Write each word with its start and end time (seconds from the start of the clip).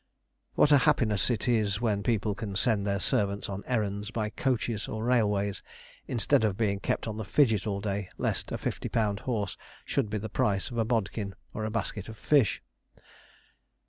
What 0.55 0.71
a 0.71 0.79
happiness 0.89 1.29
it 1.29 1.47
is 1.47 1.79
when 1.79 2.01
people 2.01 2.33
can 2.33 2.55
send 2.55 2.87
their 2.87 2.99
servants 2.99 3.47
on 3.49 3.63
errands 3.67 4.09
by 4.09 4.31
coaches 4.31 4.87
or 4.87 5.03
railways, 5.03 5.61
instead 6.07 6.43
of 6.43 6.57
being 6.57 6.79
kept 6.79 7.07
on 7.07 7.17
the 7.17 7.23
fidget 7.23 7.67
all 7.67 7.79
day, 7.81 8.09
lest 8.17 8.51
a 8.51 8.57
fifty 8.57 8.89
pound 8.89 9.19
horse 9.29 9.57
should 9.85 10.09
be 10.09 10.17
the 10.17 10.27
price 10.27 10.71
of 10.71 10.79
a 10.79 10.85
bodkin 10.85 11.35
or 11.53 11.65
a 11.65 11.69
basket 11.69 12.09
of 12.09 12.17
fish! 12.17 12.63